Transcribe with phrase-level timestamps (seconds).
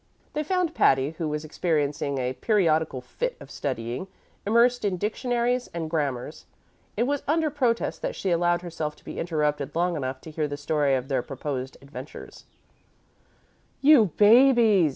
[0.33, 4.07] They found Patty, who was experiencing a periodical fit of studying,
[4.47, 6.47] immersed in dictionaries and grammars.
[6.97, 10.47] It was under protest that she allowed herself to be interrupted long enough to hear
[10.47, 12.27] the story of their proposed adventure.
[13.79, 14.89] "You babies!"